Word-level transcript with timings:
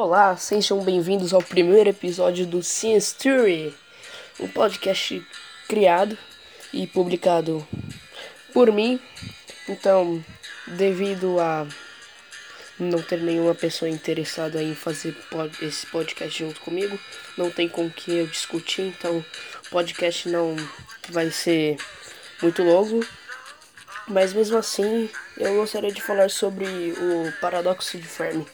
Olá, 0.00 0.36
sejam 0.36 0.84
bem-vindos 0.84 1.34
ao 1.34 1.42
primeiro 1.42 1.90
episódio 1.90 2.46
do 2.46 2.62
Science 2.62 3.12
Theory, 3.16 3.74
um 4.38 4.46
podcast 4.46 5.26
criado 5.66 6.16
e 6.72 6.86
publicado 6.86 7.66
por 8.54 8.70
mim. 8.70 9.00
Então, 9.68 10.24
devido 10.68 11.40
a 11.40 11.66
não 12.78 13.02
ter 13.02 13.20
nenhuma 13.20 13.56
pessoa 13.56 13.88
interessada 13.88 14.62
em 14.62 14.72
fazer 14.72 15.16
pod 15.32 15.52
esse 15.66 15.84
podcast 15.86 16.44
junto 16.44 16.60
comigo, 16.60 16.96
não 17.36 17.50
tem 17.50 17.68
com 17.68 17.90
que 17.90 18.18
eu 18.18 18.28
discutir, 18.28 18.82
então 18.82 19.18
o 19.18 19.68
podcast 19.68 20.28
não 20.28 20.54
vai 21.08 21.28
ser 21.32 21.76
muito 22.40 22.62
longo. 22.62 23.04
Mas 24.06 24.32
mesmo 24.32 24.58
assim, 24.58 25.10
eu 25.36 25.56
gostaria 25.56 25.90
de 25.90 26.00
falar 26.00 26.30
sobre 26.30 26.64
o 26.66 27.32
paradoxo 27.40 27.98
de 27.98 28.06
Fermi. 28.06 28.46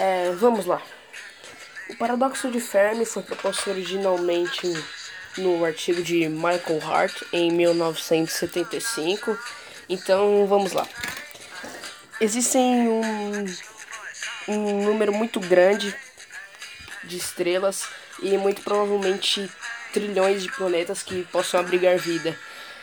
É, 0.00 0.30
vamos 0.30 0.64
lá. 0.64 0.80
O 1.90 1.96
paradoxo 1.96 2.48
de 2.52 2.60
Fermi 2.60 3.04
foi 3.04 3.20
proposto 3.20 3.68
originalmente 3.68 4.72
no 5.36 5.64
artigo 5.64 6.04
de 6.04 6.28
Michael 6.28 6.80
Hart 6.84 7.22
em 7.32 7.50
1975. 7.50 9.36
Então 9.88 10.46
vamos 10.46 10.72
lá. 10.72 10.86
Existem 12.20 12.88
um, 12.88 13.44
um 14.46 14.84
número 14.84 15.12
muito 15.12 15.40
grande 15.40 15.92
de 17.02 17.16
estrelas 17.16 17.84
e 18.22 18.38
muito 18.38 18.62
provavelmente 18.62 19.50
trilhões 19.92 20.44
de 20.44 20.52
planetas 20.52 21.02
que 21.02 21.24
possam 21.24 21.58
abrigar 21.58 21.98
vida. 21.98 22.38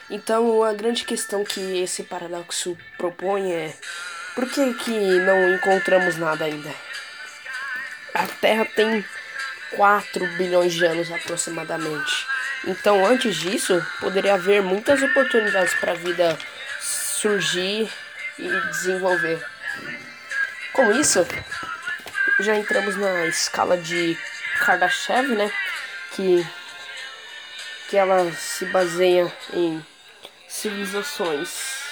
Então 0.10 0.62
a 0.62 0.74
grande 0.74 1.06
questão 1.06 1.46
que 1.46 1.62
esse 1.78 2.04
paradoxo 2.04 2.78
propõe 2.98 3.54
é 3.54 3.74
por 4.36 4.48
que, 4.48 4.74
que 4.76 5.20
não 5.20 5.56
encontramos 5.56 6.18
nada 6.18 6.46
ainda? 6.46 6.86
a 8.16 8.26
Terra 8.40 8.66
tem 8.66 9.06
4 9.72 10.26
bilhões 10.38 10.74
de 10.74 10.86
anos 10.86 11.12
aproximadamente. 11.12 12.26
Então, 12.66 13.06
antes 13.06 13.36
disso, 13.36 13.86
poderia 14.00 14.36
haver 14.36 14.62
muitas 14.62 15.04
oportunidades 15.04 15.74
para 15.76 15.92
a 15.92 15.96
vida 15.96 16.38
surgir 16.80 17.92
e 18.40 18.50
desenvolver. 18.72 19.46
Com 20.72 20.92
isso, 20.94 21.28
já 22.40 22.56
entramos 22.56 22.96
na 22.96 23.28
escala 23.28 23.78
de 23.78 24.18
Kardashev, 24.60 25.36
né? 25.36 25.52
Que, 26.14 26.48
que 27.90 27.98
ela 27.98 28.32
se 28.32 28.66
baseia 28.68 29.32
em 29.54 29.86
civilizações 30.48 31.85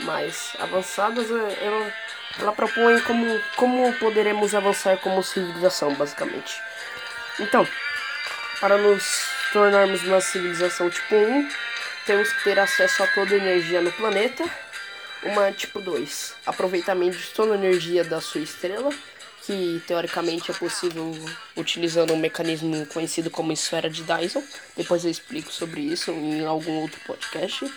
mais 0.00 0.52
avançadas. 0.58 1.30
Ela 1.30 1.92
ela 2.38 2.52
propõe 2.52 3.00
como, 3.00 3.40
como 3.56 3.92
poderemos 3.94 4.54
avançar 4.54 4.96
como 4.98 5.22
civilização, 5.22 5.94
basicamente. 5.94 6.60
Então, 7.38 7.66
para 8.60 8.78
nos 8.78 9.04
tornarmos 9.52 10.02
uma 10.04 10.20
civilização 10.20 10.88
tipo 10.88 11.14
1, 11.14 11.48
temos 12.06 12.32
que 12.32 12.44
ter 12.44 12.58
acesso 12.58 13.02
a 13.02 13.06
toda 13.08 13.34
a 13.34 13.38
energia 13.38 13.80
no 13.80 13.92
planeta. 13.92 14.44
Uma 15.22 15.52
tipo 15.52 15.80
2, 15.80 16.34
aproveitamento 16.46 17.16
de 17.16 17.28
toda 17.28 17.52
a 17.52 17.56
energia 17.56 18.02
da 18.02 18.20
sua 18.20 18.40
estrela, 18.40 18.90
que 19.46 19.80
teoricamente 19.86 20.50
é 20.50 20.54
possível 20.54 21.14
utilizando 21.56 22.12
um 22.12 22.16
mecanismo 22.16 22.84
conhecido 22.86 23.30
como 23.30 23.52
esfera 23.52 23.88
de 23.88 24.02
Dyson. 24.02 24.42
Depois 24.76 25.04
eu 25.04 25.10
explico 25.10 25.52
sobre 25.52 25.80
isso 25.80 26.10
em 26.10 26.44
algum 26.44 26.80
outro 26.80 27.00
podcast. 27.06 27.72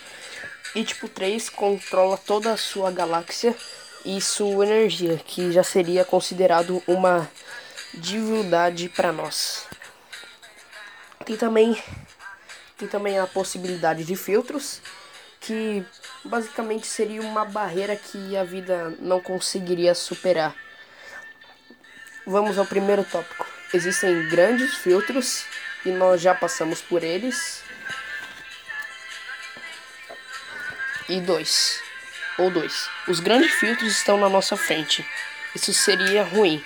E 0.74 0.84
tipo 0.84 1.08
3, 1.08 1.48
controla 1.48 2.18
toda 2.18 2.52
a 2.52 2.56
sua 2.56 2.90
galáxia 2.90 3.56
e 4.04 4.20
sua 4.20 4.66
energia, 4.66 5.16
que 5.16 5.50
já 5.50 5.62
seria 5.62 6.04
considerado 6.04 6.82
uma 6.86 7.28
divindade 7.94 8.88
para 8.88 9.12
nós. 9.12 9.66
Tem 11.24 11.36
também, 11.36 11.82
tem 12.78 12.86
também 12.86 13.18
a 13.18 13.26
possibilidade 13.26 14.04
de 14.04 14.14
filtros, 14.14 14.80
que 15.40 15.84
basicamente 16.24 16.86
seria 16.86 17.20
uma 17.20 17.44
barreira 17.44 17.96
que 17.96 18.36
a 18.36 18.44
vida 18.44 18.94
não 19.00 19.20
conseguiria 19.20 19.94
superar. 19.94 20.54
Vamos 22.26 22.58
ao 22.58 22.66
primeiro 22.66 23.04
tópico. 23.04 23.46
Existem 23.72 24.28
grandes 24.28 24.74
filtros 24.74 25.44
e 25.84 25.90
nós 25.90 26.20
já 26.20 26.34
passamos 26.34 26.80
por 26.80 27.02
eles. 27.02 27.62
E 31.08 31.20
dois 31.20 31.80
ou 32.38 32.50
dois. 32.50 32.88
Os 33.08 33.20
grandes 33.20 33.52
filtros 33.52 33.92
estão 33.92 34.18
na 34.18 34.28
nossa 34.28 34.56
frente. 34.56 35.06
Isso 35.54 35.72
seria 35.72 36.22
ruim. 36.24 36.62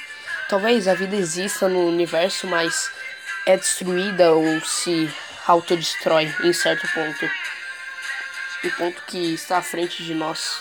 Talvez 0.48 0.88
a 0.88 0.94
vida 0.94 1.14
exista 1.14 1.68
no 1.68 1.86
universo, 1.86 2.46
mas 2.46 2.90
é 3.46 3.56
destruída 3.56 4.32
ou 4.32 4.60
se 4.62 5.12
autodestrói 5.46 6.34
em 6.42 6.52
certo 6.52 6.88
ponto. 6.92 7.30
O 8.64 8.70
ponto 8.72 9.02
que 9.06 9.34
está 9.34 9.58
à 9.58 9.62
frente 9.62 10.02
de 10.02 10.14
nós. 10.14 10.60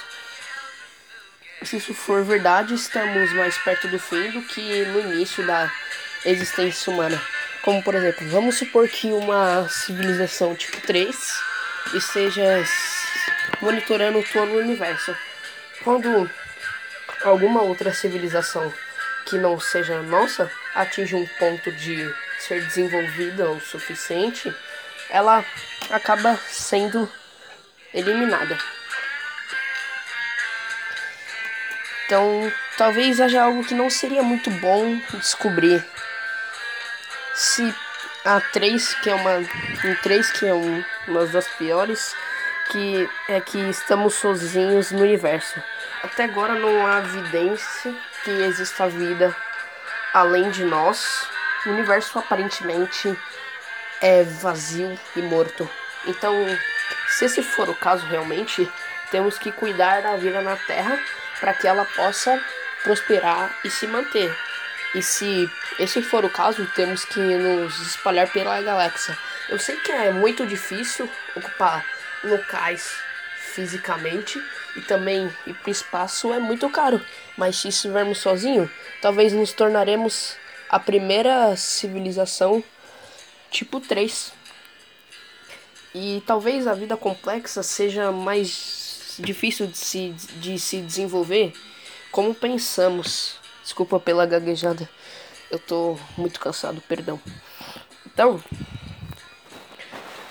Se 1.63 1.77
isso 1.77 1.93
for 1.93 2.23
verdade, 2.23 2.73
estamos 2.73 3.33
mais 3.33 3.57
perto 3.57 3.87
do 3.87 3.99
fim 3.99 4.31
do 4.31 4.41
que 4.43 4.85
no 4.85 4.99
início 4.99 5.45
da 5.45 5.69
existência 6.23 6.91
humana. 6.93 7.21
Como 7.61 7.83
por 7.83 7.95
exemplo, 7.95 8.27
vamos 8.29 8.57
supor 8.57 8.87
que 8.87 9.11
uma 9.11 9.67
civilização 9.67 10.55
tipo 10.55 10.79
3 10.81 11.15
esteja 11.93 12.63
monitorando 13.61 14.23
todo 14.31 14.51
o 14.51 14.59
universo. 14.59 15.15
Quando 15.83 16.29
alguma 17.23 17.61
outra 17.61 17.93
civilização 17.93 18.73
que 19.25 19.37
não 19.37 19.59
seja 19.59 20.01
nossa 20.01 20.51
atinge 20.73 21.15
um 21.15 21.25
ponto 21.37 21.71
de 21.71 22.13
ser 22.39 22.63
desenvolvida 22.65 23.49
o 23.49 23.59
suficiente, 23.59 24.53
ela 25.09 25.43
acaba 25.89 26.35
sendo 26.47 27.09
eliminada. 27.93 28.57
Então, 32.05 32.51
talvez 32.75 33.21
haja 33.21 33.43
algo 33.43 33.63
que 33.63 33.75
não 33.75 33.89
seria 33.89 34.23
muito 34.23 34.49
bom 34.49 34.99
descobrir. 35.13 35.85
Se 37.35 37.73
a 38.25 38.41
3, 38.41 38.95
que 38.95 39.09
é 39.09 39.15
uma. 39.15 39.39
Em 39.39 39.95
3, 40.01 40.31
que 40.31 40.47
é 40.47 40.53
um, 40.53 40.83
uma 41.07 41.25
das 41.27 41.47
piores, 41.49 42.15
que 42.69 43.09
é 43.27 43.41
que 43.41 43.57
estamos 43.69 44.15
sozinhos 44.15 44.91
no 44.91 45.01
universo. 45.01 45.61
Até 46.03 46.23
agora 46.23 46.53
não 46.53 46.85
há 46.85 46.99
evidência 46.99 47.93
que 48.23 48.31
exista 48.31 48.87
vida 48.87 49.35
além 50.13 50.49
de 50.51 50.63
nós. 50.63 51.27
O 51.65 51.69
universo 51.69 52.17
aparentemente 52.17 53.17
é 54.01 54.23
vazio 54.23 54.97
e 55.15 55.21
morto. 55.21 55.69
Então, 56.05 56.33
se 57.07 57.25
esse 57.25 57.43
for 57.43 57.67
o 57.69 57.75
caso 57.75 58.05
realmente, 58.05 58.69
temos 59.11 59.37
que 59.37 59.51
cuidar 59.51 60.01
da 60.01 60.15
vida 60.15 60.41
na 60.41 60.55
Terra 60.55 60.97
para 61.39 61.53
que 61.53 61.67
ela 61.67 61.85
possa 61.95 62.41
prosperar 62.83 63.53
e 63.63 63.69
se 63.69 63.87
manter. 63.87 64.35
E 64.95 65.01
se 65.01 65.49
esse 65.77 66.01
for 66.01 66.23
o 66.23 66.29
caso, 66.29 66.65
temos 66.75 67.03
que 67.05 67.19
nos 67.19 67.79
espalhar 67.81 68.27
pela 68.27 68.61
galáxia. 68.61 69.17
Eu 69.47 69.59
sei 69.59 69.77
que 69.77 69.91
é 69.91 70.11
muito 70.11 70.45
difícil 70.45 71.09
ocupar 71.35 71.83
locais 72.23 72.91
fisicamente 73.53 74.41
e 74.75 74.81
também 74.81 75.29
ir 75.47 75.53
para 75.55 75.69
o 75.69 75.71
espaço 75.71 76.33
é 76.33 76.39
muito 76.39 76.69
caro. 76.69 77.03
Mas 77.37 77.57
se 77.57 77.69
estivermos 77.69 78.19
sozinhos, 78.19 78.69
talvez 79.01 79.33
nos 79.33 79.51
tornaremos 79.51 80.35
a 80.69 80.79
primeira 80.79 81.55
civilização 81.55 82.63
tipo 83.49 83.79
3. 83.79 84.33
E 85.93 86.21
talvez 86.25 86.67
a 86.67 86.73
vida 86.73 86.95
complexa 86.95 87.63
seja 87.63 88.11
mais 88.11 89.15
difícil 89.17 89.67
de 89.67 89.77
se, 89.77 90.09
de 90.39 90.59
se 90.59 90.81
desenvolver 90.81 91.53
como 92.11 92.33
pensamos. 92.33 93.37
Desculpa 93.63 93.99
pela 93.99 94.25
gaguejada. 94.25 94.87
Eu 95.49 95.57
tô 95.57 95.97
muito 96.15 96.39
cansado, 96.39 96.81
perdão. 96.81 97.19
Então, 98.05 98.41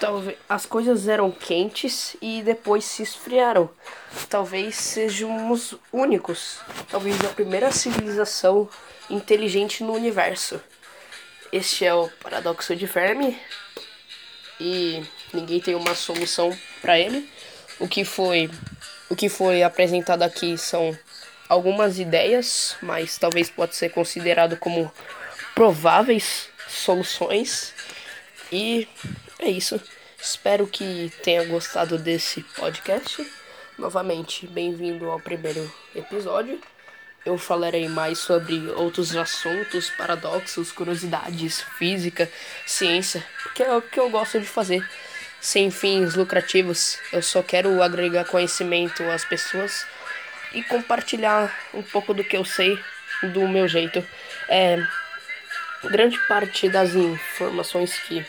talvez 0.00 0.38
as 0.48 0.64
coisas 0.66 1.08
eram 1.08 1.30
quentes 1.30 2.16
e 2.22 2.42
depois 2.42 2.84
se 2.84 3.02
esfriaram. 3.02 3.68
Talvez 4.28 4.76
sejamos 4.76 5.74
únicos, 5.92 6.60
talvez 6.90 7.22
a 7.24 7.28
primeira 7.28 7.70
civilização 7.72 8.68
inteligente 9.10 9.82
no 9.82 9.92
universo. 9.92 10.60
Este 11.52 11.84
é 11.84 11.94
o 11.94 12.08
paradoxo 12.22 12.76
de 12.76 12.86
Fermi 12.86 13.38
e 14.60 15.02
ninguém 15.32 15.60
tem 15.60 15.74
uma 15.74 15.94
solução 15.94 16.56
para 16.80 16.98
ele. 16.98 17.28
O 17.78 17.88
que 17.88 18.04
foi 18.04 18.50
o 19.10 19.16
que 19.16 19.28
foi 19.28 19.62
apresentado 19.62 20.22
aqui 20.22 20.58
são 20.58 20.96
algumas 21.48 21.98
ideias, 21.98 22.76
mas 22.82 23.16
talvez 23.16 23.48
pode 23.48 23.74
ser 23.74 23.88
considerado 23.88 24.56
como 24.58 24.92
prováveis 25.54 26.50
soluções. 26.68 27.72
E 28.52 28.86
é 29.38 29.50
isso. 29.50 29.80
Espero 30.20 30.66
que 30.66 31.12
tenha 31.22 31.44
gostado 31.44 31.96
desse 31.96 32.42
podcast. 32.42 33.24
Novamente, 33.78 34.46
bem-vindo 34.46 35.08
ao 35.08 35.20
primeiro 35.20 35.72
episódio. 35.94 36.60
eu 37.24 37.36
falarei 37.36 37.88
mais 37.88 38.18
sobre 38.18 38.56
outros 38.70 39.14
assuntos, 39.14 39.90
paradoxos, 39.90 40.72
curiosidades, 40.72 41.60
física, 41.78 42.30
ciência, 42.66 43.24
porque 43.42 43.62
é 43.62 43.76
o 43.76 43.82
que 43.82 44.00
eu 44.00 44.08
gosto 44.08 44.40
de 44.40 44.46
fazer. 44.46 44.88
Sem 45.40 45.70
fins 45.70 46.14
lucrativos, 46.14 46.98
eu 47.12 47.22
só 47.22 47.42
quero 47.42 47.82
agregar 47.82 48.24
conhecimento 48.24 49.02
às 49.04 49.24
pessoas 49.24 49.86
e 50.52 50.62
compartilhar 50.64 51.54
um 51.74 51.82
pouco 51.82 52.14
do 52.14 52.24
que 52.24 52.36
eu 52.36 52.44
sei 52.44 52.78
do 53.34 53.46
meu 53.46 53.68
jeito. 53.68 54.04
É, 54.48 54.82
grande 55.84 56.18
parte 56.26 56.68
das 56.68 56.94
informações 56.94 57.96
que 58.00 58.24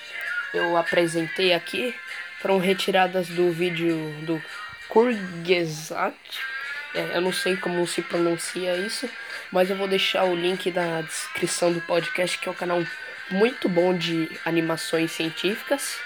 eu 0.53 0.77
apresentei 0.77 1.53
aqui 1.53 1.95
foram 2.41 2.57
retiradas 2.57 3.27
do 3.27 3.51
vídeo 3.51 3.95
do 4.21 4.41
Kurgesat 4.87 6.15
é, 6.93 7.17
eu 7.17 7.21
não 7.21 7.31
sei 7.31 7.55
como 7.55 7.85
se 7.85 8.01
pronuncia 8.01 8.75
isso, 8.75 9.09
mas 9.51 9.69
eu 9.69 9.75
vou 9.75 9.87
deixar 9.87 10.23
o 10.23 10.35
link 10.35 10.71
na 10.71 11.01
descrição 11.01 11.71
do 11.71 11.81
podcast, 11.81 12.37
que 12.37 12.47
é 12.47 12.51
um 12.51 12.55
canal 12.55 12.83
muito 13.29 13.69
bom 13.69 13.95
de 13.95 14.29
animações 14.43 15.11
científicas. 15.11 15.97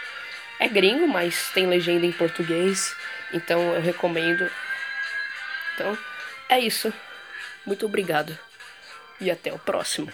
É 0.60 0.68
gringo, 0.68 1.08
mas 1.08 1.50
tem 1.54 1.68
legenda 1.68 2.06
em 2.06 2.12
português, 2.12 2.96
então 3.32 3.74
eu 3.74 3.82
recomendo. 3.82 4.50
Então, 5.74 5.98
é 6.50 6.60
isso. 6.60 6.94
Muito 7.66 7.86
obrigado 7.86 8.38
e 9.22 9.32
até 9.32 9.54
o 9.54 9.60
próximo. 9.60 10.12